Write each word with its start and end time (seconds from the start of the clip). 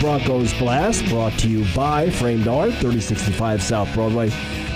Broncos 0.00 0.52
Blast, 0.58 1.04
brought 1.08 1.32
to 1.40 1.48
you 1.48 1.64
by 1.74 2.08
Framed 2.10 2.46
Art, 2.46 2.70
3065 2.70 3.62
South 3.62 3.92
Broadway. 3.94 4.30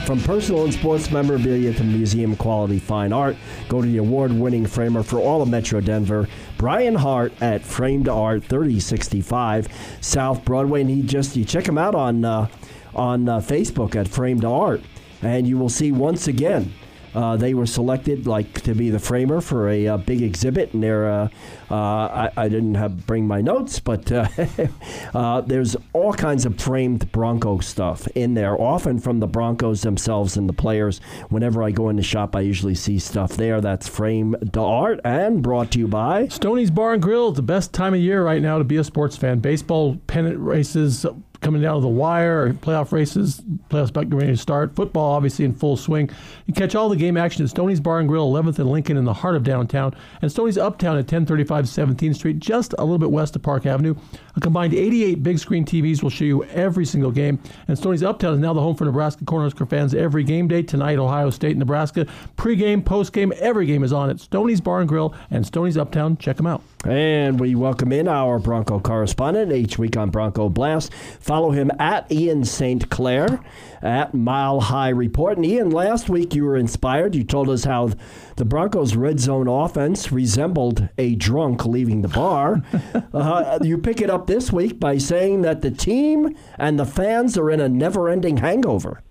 From 0.05 0.21
personal 0.21 0.65
and 0.65 0.75
sports 0.75 1.11
memorabilia 1.11 1.73
to 1.75 1.85
museum 1.85 2.35
quality 2.35 2.81
fine 2.81 3.13
art, 3.13 3.37
go 3.69 3.81
to 3.81 3.87
the 3.87 3.99
award 3.99 4.33
winning 4.33 4.67
framer 4.67 5.03
for 5.03 5.19
all 5.19 5.41
of 5.41 5.49
Metro 5.49 5.81
Denver, 5.81 6.29
Brian 6.59 6.97
Hart 6.97 7.33
at 7.41 7.63
Framed 7.63 8.09
Art, 8.09 8.45
3065 8.45 9.69
South 10.01 10.45
Broadway. 10.45 10.81
And 10.81 10.91
he 10.91 11.03
just, 11.03 11.37
you 11.37 11.45
check 11.45 11.69
him 11.69 11.79
out 11.79 11.95
on, 11.95 12.25
uh, 12.25 12.49
on 12.95 13.29
uh, 13.29 13.39
Facebook 13.39 13.95
at 13.95 14.09
Framed 14.09 14.45
Art, 14.45 14.83
and 15.23 15.47
you 15.47 15.57
will 15.57 15.69
see 15.69 15.93
once 15.93 16.27
again 16.27 16.73
uh, 17.15 17.37
they 17.37 17.55
were 17.55 17.67
selected 17.67 18.27
like 18.27 18.63
to 18.63 18.75
be 18.75 18.91
the 18.91 18.99
framer 18.99 19.41
for 19.41 19.69
a 19.69 19.87
uh, 19.87 19.97
big 19.97 20.23
exhibit, 20.23 20.73
and 20.75 20.83
they're. 20.83 21.11
Uh, 21.11 21.29
uh, 21.71 21.75
I, 21.75 22.31
I 22.37 22.49
didn't 22.49 22.75
have 22.75 23.07
bring 23.07 23.27
my 23.27 23.41
notes, 23.41 23.81
but 23.81 24.13
uh, 25.15 25.41
there's 25.41 25.75
all 25.95 26.13
kinds 26.13 26.45
of 26.45 26.61
framed 26.61 27.11
Bronco 27.13 27.61
stuff 27.61 28.07
in 28.09 28.35
there, 28.35 28.61
often 28.61 28.99
from 28.99 29.21
the 29.21 29.27
Broncos 29.27 29.81
themselves 29.81 30.37
and 30.37 30.47
the 30.49 30.53
players. 30.53 31.01
Whenever 31.31 31.63
I 31.63 31.71
go 31.71 31.89
in 31.89 31.97
the 31.97 32.03
shop, 32.03 32.37
I 32.37 32.41
usually 32.41 32.75
see 32.75 32.99
stuff 32.99 33.39
there. 33.39 33.63
That's 33.63 33.89
framed 33.89 34.55
art 34.55 35.01
and 35.03 35.43
brought 35.43 35.71
to 35.73 35.79
you 35.79 35.89
by 35.89 36.29
Stoney's 36.29 36.71
Bar 36.71 36.93
and 36.95 37.03
Grill. 37.03 37.33
The 37.33 37.41
best 37.41 37.73
time 37.73 37.95
of 37.95 38.01
year 38.01 38.23
right 38.23 38.43
now 38.43 38.59
to 38.59 38.65
be 38.65 38.77
a 38.77 38.85
sports 38.85 39.17
fan. 39.17 39.39
Baseball 39.39 39.97
pennant 40.07 40.39
races 40.39 41.07
coming 41.43 41.61
down 41.61 41.75
to 41.75 41.81
the 41.81 41.89
wire, 41.89 42.53
playoff 42.55 42.93
races, 42.93 43.43
playoffs 43.69 43.91
about 43.91 44.13
ready 44.15 44.29
to 44.29 44.37
start. 44.37 44.75
Football, 44.75 45.13
obviously, 45.13 45.45
in 45.45 45.53
full 45.53 45.77
swing. 45.77 46.09
You 46.47 46.55
catch 46.55 46.75
all 46.75 46.89
the 46.89 46.97
game 46.97 47.17
action 47.17 47.43
at 47.43 47.51
Stoney's 47.51 47.81
Bar 47.81 48.01
and 48.01 48.09
Grill, 48.09 48.31
11th 48.33 48.59
and 48.59 48.71
Lincoln, 48.71 48.97
in 48.97 49.05
the 49.05 49.13
heart 49.13 49.37
of 49.37 49.43
downtown, 49.43 49.95
and 50.23 50.31
Stoney's 50.31 50.57
Uptown 50.57 50.97
at 50.97 51.11
1035 51.11 51.65
17th 51.67 52.15
Street, 52.15 52.39
just 52.39 52.75
a 52.79 52.85
little 52.85 52.99
bit 52.99 53.11
west 53.11 53.37
of 53.37 53.43
Park 53.43 53.67
Avenue. 53.67 53.95
A 54.37 54.41
combined 54.41 54.73
88 54.73 55.23
big 55.23 55.39
screen 55.39 55.65
TVs 55.65 56.03
will 56.03 56.11
show 56.11 56.25
you 56.25 56.45
every 56.45 56.87
single 56.87 57.11
game. 57.11 57.39
And 57.69 57.77
Stoney's 57.77 58.03
Uptown 58.03 58.35
is 58.35 58.41
now 58.41 58.53
the 58.53 58.61
home 58.61 58.77
for 58.77 58.85
Nebraska 58.85 59.25
Cornhusker 59.25 59.69
fans 59.69 59.95
every 59.95 60.25
game 60.25 60.49
day. 60.49 60.63
Tonight, 60.63 60.99
Ohio 60.99 61.31
State, 61.31 61.57
Nebraska. 61.57 62.07
Pre-game, 62.37 62.83
post-game, 62.83 63.33
every 63.41 63.67
game 63.67 63.85
is 63.85 63.93
on 63.93 64.09
at 64.09 64.21
Stoney's 64.21 64.61
Bar 64.61 64.81
and 64.81 64.89
Grill 64.89 65.15
and 65.31 65.45
Stoney's 65.45 65.77
Uptown. 65.77 66.17
Check 66.17 66.37
them 66.37 66.47
out. 66.47 66.63
And 66.85 67.39
we 67.39 67.55
welcome 67.55 67.93
in 67.93 68.09
our 68.09 68.41
Bronco 68.41 68.81
correspondent 68.81 69.53
each 69.53 69.79
week 69.79 69.97
on 69.97 70.11
Bronco 70.11 70.49
Blast. 70.49 70.93
Follow 70.93 71.53
him 71.53 71.71
at 71.79 72.11
Ian 72.11 72.45
St. 72.45 72.91
Clair 72.91 73.41
at 73.83 74.15
Mile 74.15 74.61
High 74.61 74.89
Report. 74.89 75.37
And 75.37 75.47
Ian, 75.47 75.71
last 75.71 76.09
week 76.09 76.35
you 76.35 76.45
were 76.45 76.57
inspired. 76.57 77.15
You 77.15 77.23
told 77.23 77.49
us 77.51 77.63
how 77.63 77.91
the 78.35 78.45
Broncos' 78.45 78.97
red 78.97 79.21
zone 79.21 79.47
offense 79.47 80.11
resembled 80.11 80.89
a 80.99 81.15
drunk 81.15 81.65
leaving 81.67 82.03
the 82.03 82.09
bar. 82.09 82.63
uh, 83.15 83.61
you 83.63 83.79
pick 83.79 84.01
it 84.01 84.11
up 84.11 84.27
this 84.27 84.53
week 84.53 84.81
by 84.81 84.99
saying 84.99 85.43
that 85.43 85.63
the 85.63 85.71
team 85.71 86.37
and 86.59 86.81
the 86.81 86.87
fans 86.87 87.39
are 87.39 87.49
in 87.49 87.61
a 87.61 87.69
never 87.69 88.09
ending 88.09 88.39
hangover. 88.39 89.03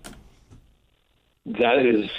That 1.46 1.86
is, 1.86 2.10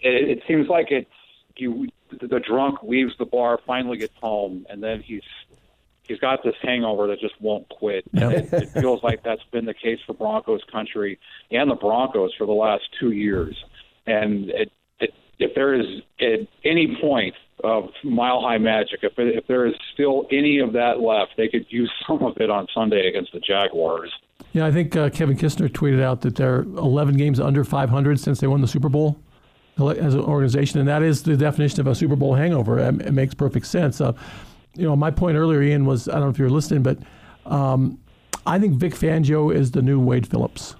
it, 0.00 0.38
it 0.38 0.42
seems 0.46 0.68
like 0.68 0.92
it's 0.92 1.10
you. 1.56 1.88
The 2.10 2.40
drunk 2.40 2.82
leaves 2.82 3.12
the 3.18 3.24
bar, 3.24 3.58
finally 3.66 3.98
gets 3.98 4.14
home, 4.20 4.66
and 4.68 4.82
then 4.82 5.02
he's 5.02 5.22
he's 6.10 6.18
got 6.18 6.42
this 6.42 6.56
hangover 6.60 7.06
that 7.06 7.20
just 7.20 7.40
won't 7.40 7.68
quit. 7.68 8.04
Yep. 8.12 8.32
It, 8.32 8.52
it 8.52 8.68
feels 8.70 9.02
like 9.02 9.22
that's 9.22 9.44
been 9.52 9.64
the 9.64 9.74
case 9.74 10.00
for 10.04 10.12
Broncos 10.12 10.60
country 10.70 11.18
and 11.52 11.70
the 11.70 11.76
Broncos 11.76 12.34
for 12.36 12.46
the 12.46 12.52
last 12.52 12.82
two 12.98 13.12
years. 13.12 13.56
And 14.06 14.50
it, 14.50 14.72
it, 14.98 15.14
if 15.38 15.54
there 15.54 15.72
is 15.72 15.86
at 16.20 16.48
any 16.64 16.98
point 17.00 17.34
of 17.62 17.90
mile 18.02 18.42
high 18.42 18.58
magic, 18.58 19.00
if, 19.02 19.12
if 19.18 19.46
there 19.46 19.66
is 19.66 19.74
still 19.94 20.26
any 20.32 20.58
of 20.58 20.72
that 20.72 20.98
left, 20.98 21.36
they 21.36 21.46
could 21.46 21.66
use 21.68 21.90
some 22.06 22.22
of 22.24 22.36
it 22.38 22.50
on 22.50 22.66
Sunday 22.74 23.06
against 23.06 23.32
the 23.32 23.40
Jaguars. 23.40 24.12
Yeah, 24.52 24.66
I 24.66 24.72
think 24.72 24.96
uh, 24.96 25.10
Kevin 25.10 25.36
Kistner 25.36 25.68
tweeted 25.68 26.02
out 26.02 26.22
that 26.22 26.34
they're 26.34 26.62
11 26.62 27.16
games 27.16 27.38
under 27.38 27.62
500 27.62 28.18
since 28.18 28.40
they 28.40 28.48
won 28.48 28.62
the 28.62 28.68
Super 28.68 28.88
Bowl 28.88 29.20
as 29.88 30.14
an 30.14 30.20
organization, 30.20 30.80
and 30.80 30.88
that 30.88 31.02
is 31.02 31.22
the 31.22 31.36
definition 31.36 31.80
of 31.80 31.86
a 31.86 31.94
Super 31.94 32.16
Bowl 32.16 32.34
hangover. 32.34 32.78
It, 32.78 33.00
it 33.02 33.12
makes 33.12 33.34
perfect 33.34 33.66
sense. 33.66 34.00
Uh, 34.00 34.12
you 34.74 34.84
know, 34.84 34.94
my 34.96 35.10
point 35.10 35.36
earlier, 35.36 35.62
Ian, 35.62 35.84
was 35.84 36.08
I 36.08 36.12
don't 36.12 36.22
know 36.22 36.28
if 36.30 36.38
you 36.38 36.44
were 36.44 36.50
listening, 36.50 36.82
but 36.82 36.98
um, 37.46 37.98
I 38.46 38.58
think 38.58 38.74
Vic 38.74 38.94
Fangio 38.94 39.54
is 39.54 39.72
the 39.72 39.82
new 39.82 40.00
Wade 40.00 40.26
Phillips. 40.26 40.76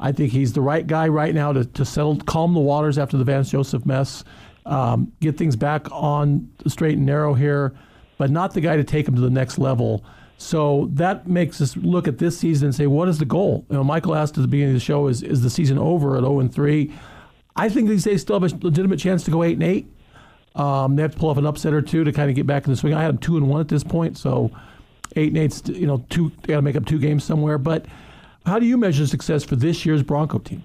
I 0.00 0.12
think 0.12 0.32
he's 0.32 0.52
the 0.52 0.60
right 0.60 0.86
guy 0.86 1.08
right 1.08 1.34
now 1.34 1.52
to, 1.52 1.64
to 1.64 1.84
settle, 1.84 2.16
calm 2.18 2.54
the 2.54 2.60
waters 2.60 2.98
after 2.98 3.16
the 3.16 3.24
Vance 3.24 3.50
Joseph 3.50 3.84
mess, 3.84 4.22
um, 4.66 5.12
get 5.20 5.36
things 5.36 5.56
back 5.56 5.90
on 5.90 6.50
the 6.58 6.70
straight 6.70 6.96
and 6.96 7.06
narrow 7.06 7.34
here, 7.34 7.74
but 8.16 8.30
not 8.30 8.54
the 8.54 8.60
guy 8.60 8.76
to 8.76 8.84
take 8.84 9.08
him 9.08 9.14
to 9.16 9.20
the 9.20 9.30
next 9.30 9.58
level. 9.58 10.04
So 10.36 10.88
that 10.92 11.26
makes 11.26 11.60
us 11.60 11.76
look 11.76 12.06
at 12.06 12.18
this 12.18 12.38
season 12.38 12.66
and 12.66 12.74
say, 12.74 12.86
what 12.86 13.08
is 13.08 13.18
the 13.18 13.24
goal? 13.24 13.66
You 13.70 13.76
know, 13.76 13.84
Michael 13.84 14.14
asked 14.14 14.38
at 14.38 14.42
the 14.42 14.48
beginning 14.48 14.74
of 14.74 14.80
the 14.80 14.84
show, 14.84 15.08
is 15.08 15.22
is 15.22 15.42
the 15.42 15.50
season 15.50 15.78
over 15.78 16.16
at 16.16 16.20
0 16.20 16.38
and 16.38 16.54
3? 16.54 16.92
I 17.58 17.68
think 17.68 17.88
these 17.88 18.04
days 18.04 18.22
still 18.22 18.40
have 18.40 18.50
a 18.50 18.56
legitimate 18.64 18.98
chance 18.98 19.24
to 19.24 19.30
go 19.30 19.42
8 19.42 19.54
and 19.54 19.62
8. 19.62 19.86
Um, 20.54 20.96
they 20.96 21.02
have 21.02 21.12
to 21.12 21.18
pull 21.18 21.30
off 21.30 21.36
an 21.36 21.46
upset 21.46 21.72
or 21.72 21.82
two 21.82 22.04
to 22.04 22.12
kind 22.12 22.30
of 22.30 22.36
get 22.36 22.46
back 22.46 22.64
in 22.66 22.72
the 22.72 22.76
swing. 22.76 22.94
I 22.94 23.02
had 23.02 23.08
them 23.08 23.18
two 23.18 23.36
and 23.36 23.48
one 23.48 23.60
at 23.60 23.68
this 23.68 23.84
point, 23.84 24.18
so 24.18 24.50
eight 25.14 25.28
and 25.28 25.38
eight. 25.38 25.68
You 25.68 25.86
know, 25.86 26.04
two 26.10 26.30
got 26.42 26.56
to 26.56 26.62
make 26.62 26.74
up 26.74 26.84
two 26.84 26.98
games 26.98 27.22
somewhere. 27.22 27.58
But 27.58 27.86
how 28.44 28.58
do 28.58 28.66
you 28.66 28.76
measure 28.76 29.06
success 29.06 29.44
for 29.44 29.54
this 29.54 29.86
year's 29.86 30.02
Bronco 30.02 30.38
team? 30.38 30.64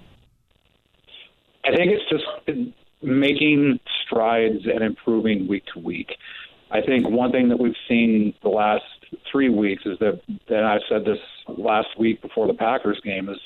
I 1.64 1.76
think 1.76 1.92
it's 1.92 2.08
just 2.10 2.72
making 3.02 3.78
strides 4.04 4.66
and 4.66 4.82
improving 4.82 5.46
week 5.46 5.64
to 5.74 5.80
week. 5.80 6.16
I 6.70 6.80
think 6.80 7.08
one 7.08 7.30
thing 7.30 7.48
that 7.50 7.58
we've 7.58 7.76
seen 7.88 8.34
the 8.42 8.48
last 8.48 8.84
three 9.30 9.48
weeks 9.48 9.84
is 9.86 9.98
that, 10.00 10.20
and 10.48 10.66
I 10.66 10.78
said 10.88 11.04
this 11.04 11.18
last 11.46 11.88
week 11.98 12.20
before 12.20 12.48
the 12.48 12.54
Packers 12.54 13.00
game, 13.04 13.28
is 13.28 13.38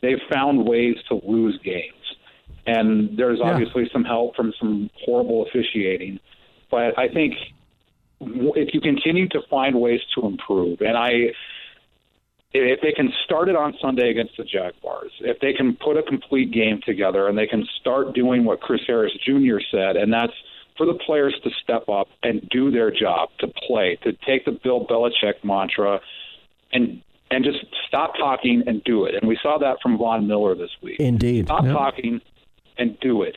they've 0.00 0.20
found 0.32 0.66
ways 0.66 0.96
to 1.08 1.20
lose 1.26 1.58
games. 1.62 1.94
And 2.66 3.16
there's 3.16 3.38
Yeah. 3.38 3.50
obviously 3.50 3.88
some 3.92 4.04
help 4.04 4.36
from 4.36 4.52
some 4.58 4.90
horrible 5.04 5.44
officiating. 5.46 6.20
But 6.70 6.98
I 6.98 7.08
think 7.08 7.34
if 8.20 8.72
you 8.72 8.80
continue 8.80 9.28
to 9.28 9.40
find 9.50 9.80
ways 9.80 10.00
to 10.14 10.26
improve, 10.26 10.80
and 10.80 10.96
I, 10.96 11.32
if 12.54 12.80
they 12.80 12.92
can 12.92 13.12
start 13.24 13.48
it 13.48 13.56
on 13.56 13.74
Sunday 13.80 14.10
against 14.10 14.36
the 14.36 14.44
Jaguars, 14.44 15.10
if 15.20 15.40
they 15.40 15.52
can 15.52 15.74
put 15.76 15.96
a 15.96 16.02
complete 16.02 16.52
game 16.52 16.80
together 16.84 17.26
and 17.28 17.36
they 17.36 17.46
can 17.46 17.66
start 17.80 18.14
doing 18.14 18.44
what 18.44 18.60
Chris 18.60 18.82
Harris 18.86 19.12
Jr. 19.24 19.58
said, 19.70 19.96
and 19.96 20.12
that's 20.12 20.32
for 20.76 20.86
the 20.86 20.94
players 20.94 21.34
to 21.44 21.50
step 21.62 21.88
up 21.88 22.08
and 22.22 22.48
do 22.50 22.70
their 22.70 22.90
job, 22.90 23.28
to 23.40 23.48
play, 23.66 23.96
to 24.04 24.12
take 24.26 24.44
the 24.44 24.52
Bill 24.52 24.86
Belichick 24.86 25.42
mantra 25.44 26.00
and 26.72 27.02
and 27.30 27.44
just 27.44 27.64
stop 27.88 28.14
talking 28.18 28.62
and 28.66 28.84
do 28.84 29.06
it. 29.06 29.14
And 29.14 29.26
we 29.26 29.38
saw 29.42 29.56
that 29.56 29.78
from 29.82 29.96
Von 29.96 30.26
Miller 30.26 30.54
this 30.54 30.70
week. 30.82 31.00
Indeed. 31.00 31.46
Stop 31.46 31.64
Yep. 31.64 31.72
talking 31.72 32.20
and 32.78 32.98
do 33.00 33.22
it. 33.22 33.36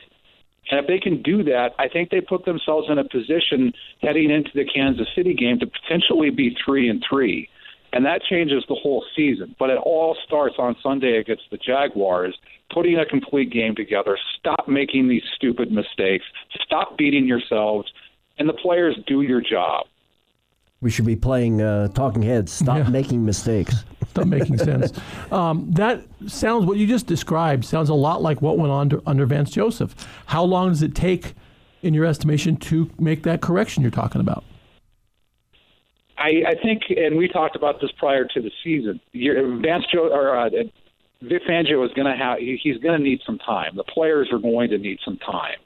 And 0.70 0.80
if 0.80 0.86
they 0.86 0.98
can 0.98 1.22
do 1.22 1.44
that, 1.44 1.70
I 1.78 1.88
think 1.88 2.10
they 2.10 2.20
put 2.20 2.44
themselves 2.44 2.88
in 2.90 2.98
a 2.98 3.04
position 3.04 3.72
heading 4.02 4.30
into 4.30 4.50
the 4.54 4.64
Kansas 4.64 5.06
City 5.14 5.34
game 5.34 5.58
to 5.60 5.66
potentially 5.66 6.30
be 6.30 6.56
three 6.64 6.88
and 6.88 7.04
three. 7.08 7.48
And 7.92 8.04
that 8.04 8.22
changes 8.28 8.64
the 8.68 8.74
whole 8.74 9.04
season. 9.14 9.54
But 9.58 9.70
it 9.70 9.78
all 9.78 10.16
starts 10.26 10.56
on 10.58 10.76
Sunday 10.82 11.18
against 11.18 11.44
the 11.50 11.56
Jaguars, 11.56 12.36
putting 12.74 12.98
a 12.98 13.06
complete 13.06 13.50
game 13.50 13.74
together. 13.74 14.18
Stop 14.38 14.66
making 14.66 15.08
these 15.08 15.22
stupid 15.36 15.70
mistakes. 15.70 16.24
Stop 16.64 16.98
beating 16.98 17.26
yourselves. 17.26 17.90
And 18.38 18.48
the 18.48 18.54
players 18.54 18.98
do 19.06 19.22
your 19.22 19.40
job. 19.40 19.86
We 20.80 20.90
should 20.90 21.06
be 21.06 21.16
playing 21.16 21.62
uh, 21.62 21.88
Talking 21.88 22.22
Heads. 22.22 22.52
Stop 22.52 22.88
making 22.88 23.24
mistakes. 23.24 23.84
Stop 24.16 24.26
making 24.28 24.58
sense. 24.58 24.92
Um, 25.30 25.70
that 25.72 26.02
sounds 26.26 26.66
what 26.66 26.78
you 26.78 26.86
just 26.86 27.06
described 27.06 27.64
sounds 27.64 27.88
a 27.88 27.94
lot 27.94 28.22
like 28.22 28.40
what 28.40 28.58
went 28.58 28.72
on 28.72 28.88
to, 28.90 29.02
under 29.06 29.26
Vance 29.26 29.50
Joseph. 29.50 29.94
How 30.26 30.42
long 30.42 30.70
does 30.70 30.82
it 30.82 30.94
take, 30.94 31.34
in 31.82 31.94
your 31.94 32.06
estimation, 32.06 32.56
to 32.56 32.90
make 32.98 33.22
that 33.24 33.40
correction 33.40 33.82
you're 33.82 33.90
talking 33.90 34.20
about? 34.20 34.44
I, 36.18 36.42
I 36.48 36.54
think, 36.62 36.84
and 36.88 37.18
we 37.18 37.28
talked 37.28 37.56
about 37.56 37.80
this 37.80 37.90
prior 37.98 38.24
to 38.24 38.40
the 38.40 38.50
season. 38.64 39.00
Vance 39.62 39.84
Joe 39.92 40.08
or 40.10 40.34
uh, 40.34 40.48
Vic 41.20 41.42
Fangio 41.48 41.84
is 41.84 41.92
going 41.92 42.10
to 42.10 42.16
have 42.16 42.38
he- 42.38 42.58
he's 42.62 42.78
going 42.78 42.98
to 42.98 43.04
need 43.04 43.20
some 43.26 43.38
time. 43.38 43.76
The 43.76 43.84
players 43.84 44.28
are 44.32 44.38
going 44.38 44.70
to 44.70 44.78
need 44.78 44.98
some 45.04 45.18
time, 45.18 45.58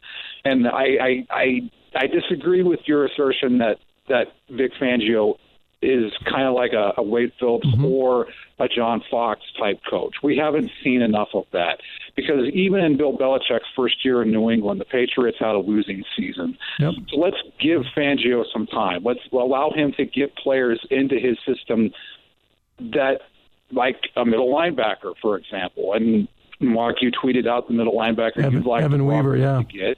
and 0.44 0.66
I 0.66 0.86
I 1.00 1.26
I, 1.30 1.70
I 1.94 2.06
disagree 2.06 2.62
with 2.62 2.80
your 2.86 3.06
assertion 3.06 3.58
that 3.58 3.76
that 4.08 4.26
Vic 4.50 4.72
Fangio 4.80 5.36
is 5.82 6.12
kind 6.30 6.46
of 6.46 6.54
like 6.54 6.72
a, 6.72 6.92
a 6.98 7.02
Wade 7.02 7.32
Phillips 7.40 7.66
or 7.82 8.26
a 8.58 8.68
John 8.68 9.02
Fox 9.10 9.40
type 9.58 9.80
coach. 9.88 10.14
We 10.22 10.36
haven't 10.36 10.70
seen 10.84 11.00
enough 11.00 11.28
of 11.32 11.44
that 11.52 11.80
because 12.16 12.48
even 12.52 12.80
in 12.80 12.98
Bill 12.98 13.16
Belichick's 13.16 13.64
first 13.74 14.04
year 14.04 14.20
in 14.22 14.30
New 14.30 14.50
England, 14.50 14.78
the 14.80 14.84
Patriots 14.84 15.38
had 15.40 15.54
a 15.54 15.58
losing 15.58 16.04
season. 16.16 16.58
Yep. 16.80 16.92
So 17.08 17.16
let's 17.16 17.38
give 17.58 17.82
Fangio 17.96 18.44
some 18.52 18.66
time. 18.66 19.02
Let's 19.04 19.20
allow 19.32 19.70
him 19.74 19.92
to 19.96 20.04
get 20.04 20.36
players 20.36 20.84
into 20.90 21.18
his 21.18 21.38
system 21.46 21.90
that, 22.92 23.20
like 23.72 23.96
a 24.16 24.24
middle 24.24 24.52
linebacker, 24.52 25.14
for 25.22 25.38
example. 25.38 25.94
And 25.94 26.28
Mark, 26.58 26.96
you 27.00 27.10
tweeted 27.10 27.46
out 27.46 27.68
the 27.68 27.74
middle 27.74 27.94
linebacker 27.94 28.38
Evan- 28.38 28.52
you'd 28.52 28.66
like 28.66 28.82
Evan 28.82 29.06
Weaver, 29.06 29.36
yeah. 29.36 29.58
to 29.58 29.64
get. 29.64 29.96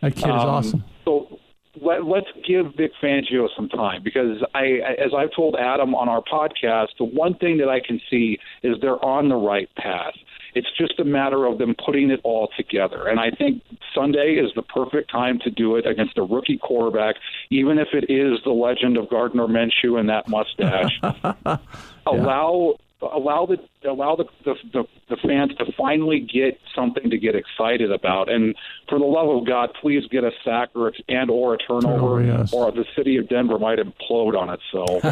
That 0.00 0.14
kid 0.14 0.24
is 0.24 0.30
Um, 0.30 0.30
awesome. 0.48 0.84
So 1.04 1.39
let, 1.80 2.04
let's 2.04 2.26
give 2.46 2.74
Vic 2.76 2.92
Fangio 3.02 3.48
some 3.54 3.68
time 3.68 4.02
because 4.02 4.42
I, 4.54 4.80
as 4.98 5.12
I've 5.16 5.30
told 5.34 5.56
Adam 5.56 5.94
on 5.94 6.08
our 6.08 6.22
podcast, 6.22 6.88
the 6.98 7.04
one 7.04 7.34
thing 7.34 7.58
that 7.58 7.68
I 7.68 7.80
can 7.80 8.00
see 8.10 8.38
is 8.62 8.76
they're 8.80 9.02
on 9.04 9.28
the 9.28 9.36
right 9.36 9.68
path. 9.76 10.14
It's 10.54 10.68
just 10.76 10.98
a 10.98 11.04
matter 11.04 11.46
of 11.46 11.58
them 11.58 11.76
putting 11.84 12.10
it 12.10 12.20
all 12.24 12.48
together. 12.56 13.06
And 13.06 13.20
I 13.20 13.30
think 13.30 13.62
Sunday 13.94 14.34
is 14.34 14.50
the 14.56 14.62
perfect 14.62 15.10
time 15.10 15.38
to 15.44 15.50
do 15.50 15.76
it 15.76 15.86
against 15.86 16.18
a 16.18 16.22
rookie 16.22 16.58
quarterback, 16.58 17.16
even 17.50 17.78
if 17.78 17.88
it 17.92 18.10
is 18.10 18.40
the 18.44 18.50
legend 18.50 18.96
of 18.96 19.08
Gardner 19.08 19.46
Minshew 19.46 19.98
and 19.98 20.08
that 20.08 20.28
mustache. 20.28 21.00
Allow 22.06 22.78
allow 23.02 23.46
the 23.46 23.58
allow 23.88 24.16
the, 24.16 24.24
the 24.44 24.54
the 24.72 24.84
the 25.08 25.16
fans 25.16 25.54
to 25.58 25.72
finally 25.76 26.20
get 26.20 26.58
something 26.74 27.10
to 27.10 27.18
get 27.18 27.34
excited 27.34 27.90
about. 27.90 28.30
And 28.30 28.54
for 28.88 28.98
the 28.98 29.04
love 29.04 29.28
of 29.28 29.46
God, 29.46 29.70
please 29.80 30.04
get 30.10 30.24
a 30.24 30.30
sack 30.44 30.70
or 30.74 30.92
and 31.08 31.30
or 31.30 31.54
a 31.54 31.58
turnover, 31.58 32.20
Turnover, 32.20 32.24
yes. 32.24 32.52
or 32.52 32.70
the 32.70 32.84
city 32.96 33.16
of 33.16 33.28
Denver 33.28 33.58
might 33.58 33.78
implode 33.78 34.38
on 34.38 34.50
itself. 34.50 35.02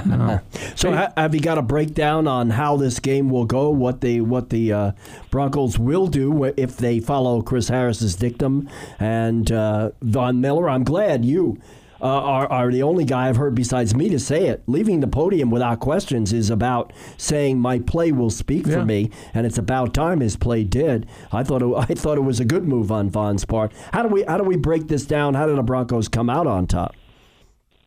So 0.76 0.92
ha- 0.94 1.12
have 1.16 1.34
you 1.34 1.40
got 1.40 1.58
a 1.58 1.62
breakdown 1.62 2.26
on 2.26 2.50
how 2.50 2.76
this 2.76 3.00
game 3.00 3.30
will 3.30 3.46
go? 3.46 3.70
What 3.70 4.00
the 4.00 4.20
what 4.20 4.50
the 4.50 4.72
uh, 4.72 4.92
Broncos 5.30 5.78
will 5.78 6.06
do 6.06 6.44
if 6.44 6.76
they 6.76 7.00
follow 7.00 7.42
Chris 7.42 7.68
Harris's 7.68 8.16
dictum 8.16 8.68
and 8.98 9.50
uh, 9.50 9.90
Von 10.02 10.40
Miller? 10.40 10.68
I'm 10.68 10.84
glad 10.84 11.24
you. 11.24 11.58
Uh, 12.00 12.06
are, 12.06 12.52
are 12.52 12.70
the 12.70 12.82
only 12.82 13.04
guy 13.04 13.28
I've 13.28 13.36
heard 13.36 13.54
besides 13.54 13.94
me 13.94 14.08
to 14.08 14.18
say 14.18 14.46
it. 14.46 14.62
Leaving 14.66 15.00
the 15.00 15.08
podium 15.08 15.50
without 15.50 15.80
questions 15.80 16.32
is 16.32 16.48
about 16.48 16.92
saying 17.16 17.58
my 17.58 17.80
play 17.80 18.12
will 18.12 18.30
speak 18.30 18.66
for 18.66 18.84
me, 18.84 19.10
and 19.34 19.46
it's 19.46 19.58
about 19.58 19.94
time 19.94 20.20
his 20.20 20.36
play 20.36 20.62
did. 20.62 21.08
I 21.32 21.42
thought 21.42 21.62
it, 21.62 21.74
I 21.90 21.94
thought 21.94 22.18
it 22.18 22.22
was 22.22 22.38
a 22.38 22.44
good 22.44 22.68
move 22.68 22.92
on 22.92 23.10
Von's 23.10 23.44
part. 23.44 23.72
How 23.92 24.02
do 24.02 24.08
we 24.08 24.22
how 24.22 24.38
do 24.38 24.44
we 24.44 24.56
break 24.56 24.88
this 24.88 25.04
down? 25.04 25.34
How 25.34 25.46
do 25.46 25.56
the 25.56 25.62
Broncos 25.62 26.08
come 26.08 26.30
out 26.30 26.46
on 26.46 26.66
top? 26.66 26.94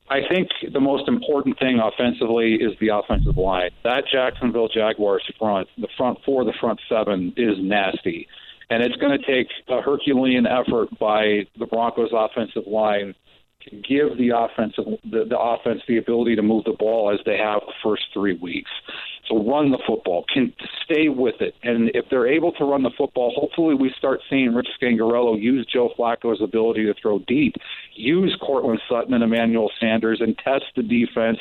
I 0.10 0.20
think 0.28 0.50
the 0.74 0.82
most 0.82 1.08
important 1.08 1.58
thing 1.58 1.80
offensively 1.80 2.56
is 2.56 2.78
the 2.82 2.90
offensive 2.90 3.38
line. 3.38 3.70
That 3.86 4.04
Jacksonville 4.12 4.68
Jaguars 4.68 5.24
front, 5.40 5.70
the 5.78 5.88
front 5.96 6.20
four, 6.26 6.44
the 6.44 6.54
front 6.60 6.82
seven, 6.90 7.34
is 7.38 7.56
nasty. 7.60 8.28
And 8.70 8.84
it's 8.84 8.96
going 8.98 9.18
to 9.18 9.26
take 9.26 9.48
a 9.70 9.82
Herculean 9.82 10.46
effort 10.46 10.90
by 11.00 11.46
the 11.58 11.66
Broncos 11.66 12.10
offensive 12.14 12.68
line 12.68 13.16
to 13.64 13.76
give 13.76 14.18
the 14.18 14.32
offensive 14.36 14.86
the, 15.04 15.26
the 15.26 15.40
offense 15.40 15.82
the 15.88 15.98
ability 15.98 16.36
to 16.36 16.42
move 16.42 16.64
the 16.66 16.74
ball 16.74 17.12
as 17.14 17.20
they 17.26 17.38
have 17.38 17.62
the 17.66 17.74
first 17.84 18.04
three 18.14 18.38
weeks. 18.38 18.72
So 19.28 19.44
run 19.44 19.72
the 19.72 19.80
football, 19.88 20.26
can 20.34 20.54
stay 20.84 21.08
with 21.08 21.36
it, 21.42 21.56
and 21.64 21.92
if 21.94 22.06
they're 22.10 22.28
able 22.28 22.52
to 22.54 22.66
run 22.66 22.84
the 22.84 22.92
football, 22.98 23.32
hopefully 23.36 23.76
we 23.76 23.94
start 23.98 24.20
seeing 24.30 24.54
Rich 24.54 24.68
Scangarello 24.82 25.40
use 25.40 25.66
Joe 25.72 25.92
Flacco's 25.98 26.42
ability 26.42 26.86
to 26.86 26.94
throw 27.02 27.20
deep, 27.20 27.56
use 27.94 28.36
Courtland 28.42 28.82
Sutton 28.90 29.14
and 29.14 29.24
Emmanuel 29.24 29.72
Sanders, 29.80 30.20
and 30.22 30.38
test 30.38 30.66
the 30.76 30.84
defense. 30.84 31.38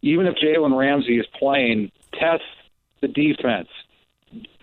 Even 0.00 0.26
if 0.26 0.34
Jalen 0.34 0.76
Ramsey 0.76 1.18
is 1.18 1.26
playing, 1.38 1.92
test 2.12 2.42
the 3.02 3.08
defense. 3.08 3.68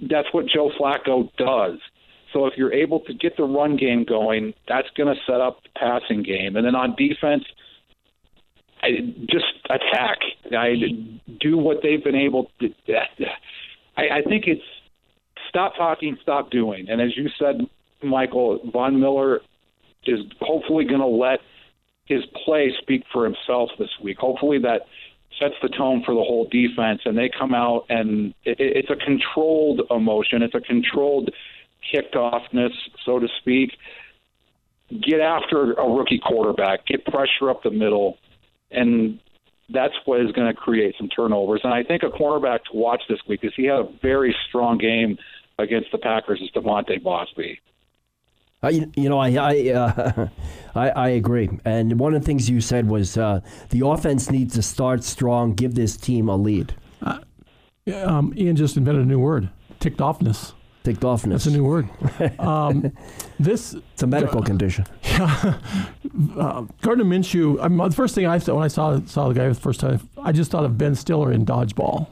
That's 0.02 0.28
what 0.34 0.48
Joe 0.48 0.72
Flacco 0.78 1.30
does. 1.38 1.80
So 2.34 2.46
if 2.46 2.54
you're 2.58 2.74
able 2.74 3.00
to 3.02 3.14
get 3.14 3.38
the 3.38 3.44
run 3.44 3.76
game 3.76 4.04
going, 4.04 4.54
that's 4.68 4.88
going 4.96 5.14
to 5.14 5.20
set 5.26 5.42
up 5.42 5.64
the 5.64 5.70
passing 5.80 6.24
game. 6.24 6.56
And 6.56 6.66
then 6.66 6.76
on 6.76 6.96
defense, 6.96 7.44
I 8.82 8.90
just 9.30 9.46
attack. 9.66 10.20
I 10.52 10.76
do 11.40 11.58
what 11.58 11.78
they've 11.84 12.04
been 12.04 12.16
able 12.16 12.52
to. 12.60 12.70
I, 13.98 14.20
I 14.20 14.22
think 14.28 14.46
it's 14.48 14.62
stop 15.50 15.76
talking, 15.76 16.18
stop 16.22 16.52
doing. 16.52 16.88
And 16.90 17.02
as 17.02 17.18
you 17.18 17.30
said, 17.38 17.68
Michael, 18.04 18.60
Von 18.72 19.00
Miller 19.00 19.42
is 20.06 20.20
hopefully 20.40 20.86
going 20.86 21.02
to 21.02 21.06
let 21.06 21.40
his 22.06 22.24
play 22.46 22.72
speak 22.82 23.04
for 23.12 23.26
himself 23.26 23.70
this 23.78 23.90
week. 24.02 24.18
Hopefully 24.18 24.60
that 24.60 24.84
sets 25.40 25.56
the 25.62 25.70
tone 25.70 26.02
for 26.06 26.14
the 26.14 26.22
whole 26.22 26.48
defense, 26.50 27.02
and 27.06 27.18
they 27.18 27.30
come 27.30 27.54
out 27.54 27.86
and 27.90 28.34
it, 28.44 28.58
it's 28.60 28.90
a 28.90 28.96
controlled 28.96 29.82
emotion. 29.92 30.42
It's 30.42 30.56
a 30.56 30.62
controlled 30.62 31.30
kicked 31.92 32.16
offness, 32.16 32.74
so 33.06 33.20
to 33.20 33.28
speak. 33.40 33.72
Get 34.90 35.20
after 35.20 35.74
a 35.74 35.88
rookie 35.88 36.20
quarterback, 36.20 36.86
get 36.88 37.06
pressure 37.06 37.50
up 37.50 37.62
the 37.64 37.72
middle, 37.72 38.18
and 38.72 39.20
that's 39.72 39.94
what 40.06 40.22
is 40.22 40.32
going 40.32 40.48
to 40.48 40.54
create 40.54 40.96
some 40.98 41.10
turnovers. 41.10 41.62
And 41.64 41.74
I 41.74 41.84
think 41.84 42.02
a 42.04 42.08
cornerback 42.08 42.64
to 42.72 42.78
watch 42.78 43.04
this 43.08 43.20
week 43.28 43.42
is 43.44 43.52
he 43.56 43.66
had 43.66 43.80
a 43.80 43.90
very 44.02 44.36
strong 44.48 44.78
game 44.80 45.18
against 45.60 45.92
the 45.92 46.00
Packers 46.00 46.42
is 46.42 46.50
Devontae 46.56 47.04
Bosby. 47.04 47.60
Uh, 48.62 48.70
you, 48.70 48.92
you 48.96 49.08
know, 49.10 49.20
I 49.20 49.30
I, 49.30 49.70
uh, 49.70 50.28
I 50.76 50.90
I 50.90 51.10
agree. 51.10 51.50
And 51.64 52.00
one 52.00 52.14
of 52.14 52.22
the 52.22 52.26
things 52.26 52.50
you 52.50 52.60
said 52.60 52.90
was 52.90 53.18
uh, 53.18 53.42
the 53.70 53.86
offense 53.86 54.30
needs 54.32 54.56
to 54.56 54.62
start 54.62 55.04
strong, 55.04 55.54
give 55.54 55.76
this 55.76 55.96
team 55.96 56.28
a 56.28 56.36
lead. 56.36 56.74
Yeah, 57.86 58.04
um, 58.04 58.34
Ian 58.38 58.56
just 58.56 58.78
invented 58.78 59.04
a 59.04 59.08
new 59.08 59.20
word: 59.20 59.50
ticked 59.80 60.00
offness. 60.00 60.54
Dictophanus. 60.94 61.30
That's 61.30 61.46
a 61.46 61.52
new 61.52 61.64
word. 61.64 61.90
Um, 62.40 62.92
this 63.40 63.74
it's 63.94 64.04
a 64.04 64.08
medical 64.08 64.40
uh, 64.40 64.46
condition. 64.46 64.86
Yeah, 65.04 65.58
uh, 66.38 66.66
Gardner 66.82 67.04
Minshew. 67.04 67.62
I 67.62 67.68
mean, 67.68 67.78
the 67.90 67.96
first 67.96 68.16
thing 68.16 68.26
I 68.26 68.38
saw 68.38 68.56
when 68.56 68.64
I 68.64 68.68
saw 68.68 69.00
saw 69.06 69.28
the 69.28 69.34
guy 69.34 69.48
for 69.48 69.54
the 69.54 69.60
first 69.60 69.80
time, 69.80 70.08
I 70.18 70.32
just 70.32 70.52
thought 70.52 70.64
of 70.64 70.78
Ben 70.78 70.96
Stiller 70.96 71.32
in 71.32 71.46
Dodgeball. 71.46 72.08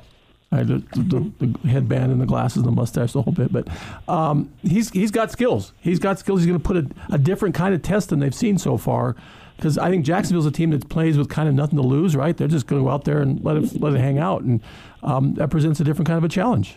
I 0.52 0.64
the, 0.64 0.78
the, 0.96 1.46
the, 1.46 1.68
headband 1.70 2.12
and 2.12 2.22
the 2.22 2.26
glasses 2.26 2.58
and 2.58 2.66
the 2.66 2.72
mustache, 2.72 3.12
the 3.12 3.22
whole 3.22 3.34
bit. 3.34 3.52
But 3.52 3.68
um, 4.08 4.52
he's 4.62 4.90
he's 4.92 5.12
got 5.12 5.32
skills. 5.32 5.74
He's 5.80 6.00
got 6.00 6.20
skills. 6.20 6.42
He's 6.42 6.48
going 6.48 6.60
to 6.60 6.64
put 6.64 6.78
a, 6.78 7.14
a 7.14 7.18
different 7.18 7.54
kind 7.54 7.76
of 7.76 7.82
test 7.82 8.10
than 8.10 8.20
they've 8.20 8.36
seen 8.36 8.58
so 8.58 8.78
far. 8.78 9.16
Because 9.58 9.78
I 9.78 9.90
think 9.90 10.06
Jacksonville's 10.06 10.46
a 10.46 10.52
team 10.52 10.70
that 10.70 10.88
plays 10.88 11.18
with 11.18 11.30
kind 11.30 11.50
of 11.50 11.56
nothing 11.56 11.78
to 11.78 11.84
lose, 11.84 12.16
right? 12.16 12.38
They're 12.38 12.48
just 12.48 12.68
going 12.68 12.82
to 12.82 12.86
go 12.86 12.92
out 12.92 13.06
there 13.06 13.22
and 13.22 13.44
let 13.44 13.58
it 13.58 13.82
let 13.82 13.94
it 13.94 14.00
hang 14.00 14.20
out, 14.20 14.44
and 14.44 14.62
um, 15.04 15.34
that 15.36 15.50
presents 15.50 15.80
a 15.80 15.84
different 15.84 16.08
kind 16.08 16.18
of 16.18 16.24
a 16.24 16.30
challenge. 16.30 16.76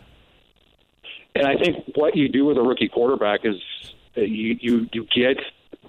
And 1.40 1.49
I 1.49 1.56
think 1.56 1.97
what 1.97 2.14
you 2.14 2.28
do 2.28 2.44
with 2.44 2.59
a 2.59 2.61
rookie 2.61 2.88
quarterback 2.88 3.40
is 3.44 3.54
you 4.14 4.59
you 4.61 4.87
you 4.92 5.06
get 5.06 5.38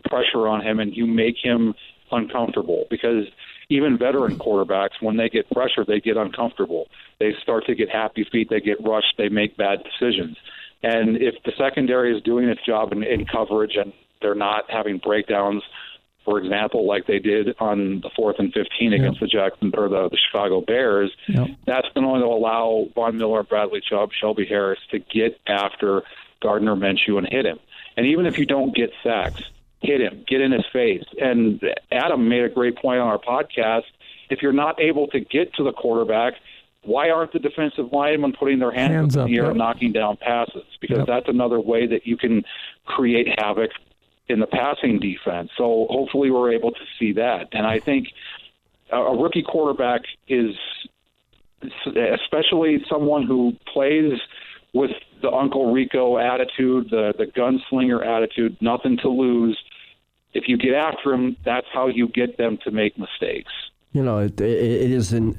pressure 0.05 0.47
on 0.47 0.61
him 0.61 0.79
and 0.79 0.95
you 0.95 1.05
make 1.05 1.35
him 1.43 1.73
uncomfortable 2.09 2.85
because 2.89 3.25
even 3.67 3.97
veteran 3.97 4.37
quarterbacks, 4.39 5.01
when 5.01 5.17
they 5.17 5.27
get 5.27 5.49
pressure, 5.51 5.83
they 5.85 5.99
get 5.99 6.15
uncomfortable. 6.15 6.87
They 7.19 7.33
start 7.43 7.65
to 7.65 7.75
get 7.75 7.89
happy 7.89 8.25
feet, 8.31 8.49
they 8.49 8.61
get 8.61 8.77
rushed, 8.81 9.15
they 9.17 9.27
make 9.27 9.57
bad 9.57 9.79
decisions. 9.83 10.37
And 10.83 11.17
if 11.17 11.35
the 11.43 11.51
secondary 11.57 12.15
is 12.15 12.23
doing 12.23 12.47
its 12.47 12.65
job 12.65 12.93
in, 12.93 13.03
in 13.03 13.25
coverage 13.25 13.75
and 13.75 13.91
they're 14.21 14.33
not 14.33 14.71
having 14.71 14.99
breakdowns, 14.99 15.63
for 16.31 16.39
example, 16.39 16.87
like 16.87 17.07
they 17.07 17.19
did 17.19 17.53
on 17.59 17.99
the 17.99 18.09
fourth 18.15 18.37
and 18.39 18.53
fifteen 18.53 18.93
against 18.93 19.19
the 19.19 19.27
Jackson 19.27 19.73
or 19.75 19.89
the, 19.89 20.07
the 20.09 20.17
Chicago 20.17 20.61
Bears, 20.61 21.11
yep. 21.27 21.49
that's 21.65 21.87
going 21.93 22.05
to 22.05 22.25
allow 22.25 22.87
Von 22.95 23.17
Miller, 23.17 23.43
Bradley 23.43 23.81
Chubb, 23.81 24.11
Shelby 24.17 24.45
Harris 24.45 24.79
to 24.91 24.99
get 24.99 25.41
after 25.45 26.03
Gardner 26.41 26.77
Minshew 26.77 27.17
and 27.17 27.27
hit 27.29 27.45
him. 27.45 27.59
And 27.97 28.05
even 28.05 28.25
if 28.25 28.37
you 28.37 28.45
don't 28.45 28.73
get 28.73 28.91
sacks, 29.03 29.43
hit 29.81 29.99
him, 29.99 30.23
get 30.25 30.39
in 30.39 30.53
his 30.53 30.63
face. 30.71 31.03
And 31.19 31.61
Adam 31.91 32.29
made 32.29 32.43
a 32.43 32.49
great 32.49 32.77
point 32.77 33.01
on 33.01 33.09
our 33.09 33.19
podcast. 33.19 33.83
If 34.29 34.41
you're 34.41 34.53
not 34.53 34.79
able 34.79 35.07
to 35.07 35.19
get 35.19 35.53
to 35.55 35.65
the 35.65 35.73
quarterback, 35.73 36.35
why 36.83 37.09
aren't 37.09 37.33
the 37.33 37.39
defensive 37.39 37.91
linemen 37.91 38.31
putting 38.39 38.59
their 38.59 38.71
hands, 38.71 39.15
hands 39.15 39.17
up 39.17 39.27
in 39.27 39.33
the 39.33 39.41
yep. 39.41 39.49
and 39.49 39.57
knocking 39.57 39.91
down 39.91 40.15
passes? 40.15 40.63
Because 40.79 40.99
yep. 40.99 41.07
that's 41.07 41.27
another 41.27 41.59
way 41.59 41.87
that 41.87 42.07
you 42.07 42.15
can 42.15 42.43
create 42.85 43.27
havoc 43.37 43.71
in 44.31 44.39
the 44.39 44.47
passing 44.47 44.99
defense. 44.99 45.51
So 45.57 45.87
hopefully 45.89 46.31
we're 46.31 46.53
able 46.53 46.71
to 46.71 46.85
see 46.97 47.13
that. 47.13 47.49
And 47.51 47.67
I 47.67 47.79
think 47.79 48.07
a 48.91 49.15
rookie 49.15 49.43
quarterback 49.43 50.01
is, 50.27 50.55
especially 51.61 52.83
someone 52.89 53.27
who 53.27 53.53
plays 53.71 54.19
with 54.73 54.91
the 55.21 55.29
Uncle 55.29 55.71
Rico 55.71 56.17
attitude, 56.17 56.89
the 56.89 57.13
the 57.17 57.25
gunslinger 57.25 58.05
attitude, 58.05 58.57
nothing 58.61 58.97
to 58.97 59.09
lose. 59.09 59.57
If 60.33 60.47
you 60.47 60.57
get 60.57 60.73
after 60.73 61.11
them, 61.11 61.35
that's 61.43 61.67
how 61.73 61.87
you 61.87 62.07
get 62.07 62.37
them 62.37 62.57
to 62.63 62.71
make 62.71 62.97
mistakes. 62.97 63.51
You 63.91 64.03
know, 64.03 64.19
it, 64.19 64.39
it 64.39 64.91
is 64.91 65.11
an. 65.11 65.35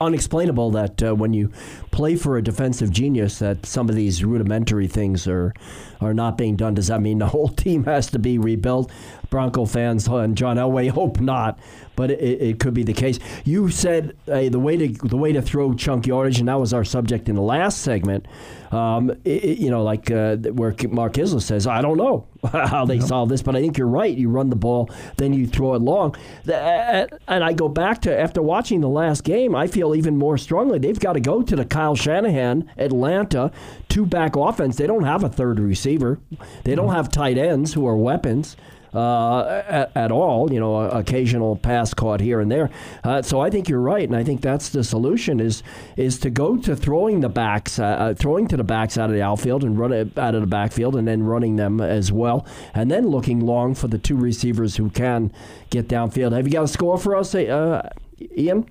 Unexplainable 0.00 0.70
that 0.70 1.02
uh, 1.02 1.14
when 1.14 1.32
you 1.32 1.52
play 1.90 2.16
for 2.16 2.38
a 2.38 2.42
defensive 2.42 2.90
genius 2.90 3.38
that 3.40 3.66
some 3.66 3.88
of 3.88 3.94
these 3.94 4.24
rudimentary 4.24 4.86
things 4.86 5.26
are 5.26 5.52
are 6.00 6.14
not 6.14 6.38
being 6.38 6.56
done. 6.56 6.74
Does 6.74 6.86
that 6.86 7.02
mean 7.02 7.18
the 7.18 7.26
whole 7.34 7.48
team 7.48 7.84
has 7.84 8.10
to 8.12 8.18
be 8.18 8.38
rebuilt? 8.38 8.90
Bronco 9.30 9.64
fans 9.64 10.08
and 10.08 10.36
john 10.36 10.56
elway 10.56 10.90
hope 10.90 11.20
not 11.20 11.58
but 12.00 12.10
it, 12.10 12.40
it 12.40 12.58
could 12.58 12.72
be 12.72 12.82
the 12.82 12.94
case. 12.94 13.18
You 13.44 13.68
said 13.68 14.16
uh, 14.26 14.48
the 14.48 14.58
way 14.58 14.76
to 14.78 14.88
the 15.06 15.18
way 15.18 15.32
to 15.32 15.42
throw 15.42 15.74
chunk 15.74 16.06
yardage 16.06 16.38
and 16.38 16.48
that 16.48 16.58
was 16.58 16.72
our 16.72 16.82
subject 16.82 17.28
in 17.28 17.34
the 17.34 17.42
last 17.42 17.82
segment 17.82 18.24
um, 18.72 19.10
it, 19.26 19.58
you 19.58 19.68
know 19.68 19.82
like 19.82 20.10
uh, 20.10 20.36
where 20.36 20.74
mark 20.88 21.12
Kiszla 21.12 21.42
says 21.42 21.66
i 21.66 21.82
don't 21.82 21.98
know 21.98 22.26
how 22.52 22.86
they 22.86 23.00
solve 23.00 23.28
this 23.28 23.42
but 23.42 23.54
i 23.54 23.60
think 23.60 23.76
you're 23.76 23.86
right. 23.86 24.16
You 24.16 24.30
run 24.30 24.48
the 24.48 24.56
ball 24.56 24.88
then 25.18 25.34
you 25.34 25.46
throw 25.46 25.74
it 25.74 25.82
long. 25.82 26.16
And 26.46 27.44
i 27.44 27.52
go 27.52 27.68
back 27.68 28.00
to 28.02 28.18
after 28.18 28.40
watching 28.40 28.80
the 28.80 28.88
last 28.88 29.22
game 29.22 29.54
i 29.54 29.66
feel 29.66 29.89
even 29.94 30.16
more 30.16 30.38
strongly 30.38 30.78
they've 30.78 31.00
got 31.00 31.14
to 31.14 31.20
go 31.20 31.42
to 31.42 31.56
the 31.56 31.64
Kyle 31.64 31.94
Shanahan, 31.94 32.70
Atlanta, 32.76 33.50
two 33.88 34.06
back 34.06 34.36
offense. 34.36 34.76
They 34.76 34.86
don't 34.86 35.04
have 35.04 35.24
a 35.24 35.28
third 35.28 35.60
receiver. 35.60 36.18
They 36.64 36.74
don't 36.74 36.94
have 36.94 37.10
tight 37.10 37.38
ends 37.38 37.74
who 37.74 37.86
are 37.86 37.96
weapons. 37.96 38.56
Uh, 38.92 39.62
at, 39.68 39.92
at, 39.96 40.10
all, 40.10 40.52
you 40.52 40.58
know, 40.58 40.74
occasional 40.80 41.54
pass 41.54 41.94
caught 41.94 42.18
here 42.18 42.40
and 42.40 42.50
there. 42.50 42.68
Uh, 43.04 43.22
so 43.22 43.40
I 43.40 43.48
think 43.48 43.68
you're 43.68 43.80
right, 43.80 44.02
and 44.02 44.16
I 44.16 44.24
think 44.24 44.40
that's 44.40 44.70
the 44.70 44.82
solution 44.82 45.38
is 45.38 45.62
is 45.96 46.18
to 46.20 46.30
go 46.30 46.56
to 46.56 46.74
throwing 46.74 47.20
the 47.20 47.28
backs, 47.28 47.78
uh, 47.78 47.84
uh 47.84 48.14
throwing 48.14 48.48
to 48.48 48.56
the 48.56 48.64
backs 48.64 48.98
out 48.98 49.08
of 49.08 49.14
the 49.14 49.22
outfield 49.22 49.62
and 49.62 49.78
run 49.78 49.92
it 49.92 50.18
out 50.18 50.34
of 50.34 50.40
the 50.40 50.48
backfield, 50.48 50.96
and 50.96 51.06
then 51.06 51.22
running 51.22 51.54
them 51.54 51.80
as 51.80 52.10
well, 52.10 52.44
and 52.74 52.90
then 52.90 53.06
looking 53.06 53.38
long 53.38 53.76
for 53.76 53.86
the 53.86 53.98
two 53.98 54.16
receivers 54.16 54.74
who 54.74 54.90
can 54.90 55.32
get 55.70 55.86
downfield. 55.86 56.32
Have 56.32 56.48
you 56.48 56.52
got 56.52 56.64
a 56.64 56.68
score 56.68 56.98
for 56.98 57.14
us, 57.14 57.32
uh, 57.32 57.88
Ian? 58.36 58.66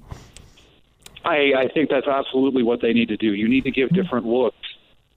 I, 1.23 1.53
I 1.57 1.67
think 1.73 1.89
that's 1.89 2.07
absolutely 2.07 2.63
what 2.63 2.81
they 2.81 2.93
need 2.93 3.09
to 3.09 3.17
do. 3.17 3.33
You 3.33 3.47
need 3.47 3.63
to 3.65 3.71
give 3.71 3.89
different 3.89 4.25
looks 4.25 4.57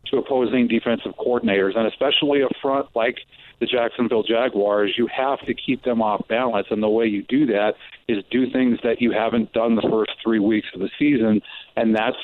to 0.06 0.18
opposing 0.18 0.68
defensive 0.68 1.12
coordinators, 1.18 1.76
and 1.76 1.86
especially 1.86 2.42
a 2.42 2.48
front 2.60 2.86
like 2.94 3.18
the 3.60 3.66
Jacksonville 3.66 4.24
Jaguars, 4.24 4.94
you 4.98 5.06
have 5.06 5.40
to 5.46 5.54
keep 5.54 5.84
them 5.84 6.02
off 6.02 6.26
balance. 6.28 6.66
And 6.70 6.82
the 6.82 6.88
way 6.88 7.06
you 7.06 7.22
do 7.22 7.46
that 7.46 7.74
is 8.08 8.24
do 8.30 8.50
things 8.50 8.78
that 8.82 9.00
you 9.00 9.12
haven't 9.12 9.52
done 9.52 9.76
the 9.76 9.88
first 9.88 10.12
three 10.22 10.40
weeks 10.40 10.66
of 10.74 10.80
the 10.80 10.90
season, 10.98 11.40
and 11.76 11.94
that's 11.94 12.16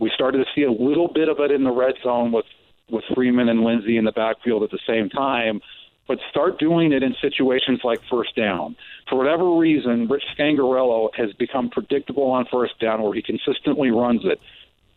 we 0.00 0.10
started 0.14 0.38
to 0.38 0.44
see 0.54 0.62
a 0.62 0.70
little 0.70 1.08
bit 1.08 1.28
of 1.28 1.40
it 1.40 1.50
in 1.50 1.64
the 1.64 1.72
red 1.72 1.94
zone 2.02 2.32
with 2.32 2.46
with 2.90 3.04
Freeman 3.14 3.48
and 3.50 3.62
Lindsay 3.62 3.98
in 3.98 4.04
the 4.04 4.12
backfield 4.12 4.62
at 4.62 4.70
the 4.70 4.78
same 4.86 5.10
time 5.10 5.60
but 6.08 6.18
start 6.30 6.58
doing 6.58 6.92
it 6.92 7.02
in 7.02 7.14
situations 7.20 7.80
like 7.84 8.00
first 8.10 8.34
down. 8.34 8.74
For 9.08 9.16
whatever 9.16 9.56
reason, 9.56 10.08
Rich 10.08 10.24
Scangarello 10.36 11.10
has 11.14 11.32
become 11.34 11.70
predictable 11.70 12.30
on 12.30 12.46
first 12.50 12.80
down 12.80 13.02
where 13.02 13.14
he 13.14 13.22
consistently 13.22 13.90
runs 13.90 14.22
it. 14.24 14.40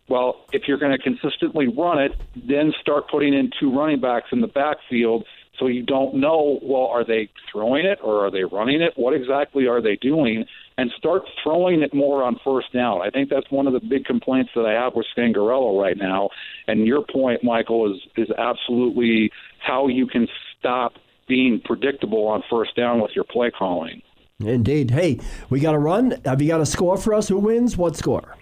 Well, 0.07 0.45
if 0.51 0.63
you're 0.67 0.79
going 0.79 0.93
to 0.93 0.97
consistently 0.97 1.67
run 1.67 1.99
it, 1.99 2.13
then 2.35 2.73
start 2.81 3.09
putting 3.09 3.33
in 3.33 3.51
two 3.59 3.71
running 3.71 4.01
backs 4.01 4.27
in 4.31 4.41
the 4.41 4.47
backfield 4.47 5.25
so 5.61 5.67
you 5.67 5.83
don't 5.83 6.15
know, 6.15 6.59
well, 6.63 6.87
are 6.87 7.05
they 7.05 7.29
throwing 7.51 7.85
it 7.85 7.99
or 8.01 8.25
are 8.25 8.31
they 8.31 8.43
running 8.43 8.81
it? 8.81 8.93
What 8.95 9.13
exactly 9.13 9.67
are 9.67 9.81
they 9.81 9.95
doing? 9.95 10.45
And 10.77 10.91
start 10.97 11.23
throwing 11.43 11.83
it 11.83 11.93
more 11.93 12.23
on 12.23 12.39
first 12.43 12.73
down. 12.73 13.01
I 13.01 13.11
think 13.11 13.29
that's 13.29 13.51
one 13.51 13.67
of 13.67 13.73
the 13.73 13.79
big 13.79 14.05
complaints 14.05 14.51
that 14.55 14.65
I 14.65 14.71
have 14.71 14.95
with 14.95 15.05
Scangarello 15.15 15.79
right 15.79 15.97
now. 15.97 16.29
And 16.67 16.87
your 16.87 17.03
point, 17.03 17.43
Michael, 17.43 17.93
is 17.93 18.01
is 18.17 18.29
absolutely 18.37 19.31
how 19.59 19.87
you 19.87 20.07
can 20.07 20.27
stop 20.57 20.93
being 21.31 21.61
predictable 21.63 22.27
on 22.27 22.43
first 22.49 22.75
down 22.75 23.01
with 23.01 23.11
your 23.15 23.23
play 23.23 23.49
calling. 23.51 24.01
Indeed. 24.41 24.91
Hey, 24.91 25.21
we 25.49 25.61
got 25.61 25.71
to 25.71 25.79
run. 25.79 26.21
Have 26.25 26.41
you 26.41 26.49
got 26.49 26.59
a 26.59 26.65
score 26.65 26.97
for 26.97 27.13
us? 27.13 27.29
Who 27.29 27.37
wins? 27.37 27.77
What 27.77 27.95
score? 27.95 28.35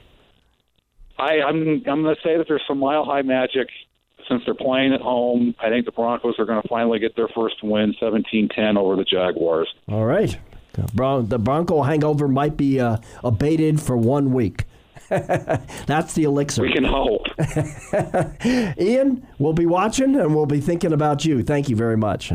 I, 1.19 1.41
I'm 1.48 1.84
I'm 1.86 2.01
going 2.01 2.15
to 2.15 2.22
say 2.24 2.36
that 2.38 2.46
there's 2.48 2.63
some 2.67 2.79
mile 2.79 3.05
high 3.05 3.22
magic 3.22 3.67
since 4.27 4.41
they're 4.43 4.55
playing 4.55 4.93
at 4.93 5.01
home. 5.01 5.53
I 5.60 5.69
think 5.69 5.86
the 5.86 5.91
Broncos 5.91 6.34
are 6.39 6.46
going 6.46 6.63
to 6.63 6.67
finally 6.67 6.98
get 6.98 7.15
their 7.15 7.27
first 7.27 7.58
win, 7.62 7.93
17-10 8.01 8.75
over 8.75 8.96
the 8.96 9.03
Jaguars. 9.03 9.72
All 9.88 10.05
right. 10.05 10.36
The 10.74 11.39
Bronco 11.39 11.84
hangover 11.84 12.27
might 12.27 12.58
be 12.58 12.79
uh, 12.79 12.98
abated 13.24 13.81
for 13.81 13.98
one 13.98 14.34
week. 14.34 14.65
That's 15.10 16.13
the 16.13 16.24
elixir. 16.24 16.62
We 16.62 16.72
can 16.72 16.86
hope. 16.86 17.25
Ian, 18.79 19.27
we'll 19.39 19.53
be 19.53 19.65
watching 19.65 20.15
and 20.15 20.36
we'll 20.36 20.46
be 20.46 20.62
thinking 20.62 20.93
about 20.93 21.25
you. 21.25 21.43
Thank 21.43 21.69
you 21.69 21.75
very 21.75 21.98
much. 21.98 22.31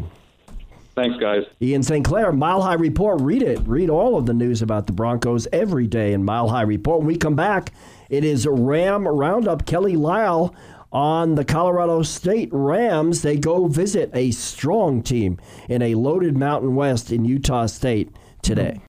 Thanks, 0.94 1.18
guys. 1.18 1.42
Ian 1.60 1.82
St. 1.82 2.04
Clair, 2.04 2.30
Mile 2.32 2.62
High 2.62 2.74
Report. 2.74 3.20
Read 3.20 3.42
it. 3.42 3.58
Read 3.66 3.90
all 3.90 4.16
of 4.16 4.26
the 4.26 4.34
news 4.34 4.62
about 4.62 4.86
the 4.86 4.92
Broncos 4.92 5.48
every 5.52 5.86
day 5.86 6.12
in 6.12 6.24
Mile 6.24 6.48
High 6.48 6.62
Report. 6.62 7.00
When 7.00 7.08
we 7.08 7.16
come 7.16 7.34
back, 7.34 7.72
it 8.08 8.24
is 8.24 8.46
a 8.46 8.52
Ram 8.52 9.06
Roundup. 9.06 9.66
Kelly 9.66 9.96
Lyell 9.96 10.54
on 10.92 11.34
the 11.34 11.44
Colorado 11.44 12.02
State 12.02 12.48
Rams. 12.52 13.22
They 13.22 13.36
go 13.36 13.66
visit 13.66 14.10
a 14.14 14.30
strong 14.30 15.02
team 15.02 15.38
in 15.68 15.82
a 15.82 15.96
loaded 15.96 16.36
Mountain 16.36 16.76
West 16.76 17.10
in 17.10 17.24
Utah 17.24 17.66
State 17.66 18.14
today. 18.42 18.80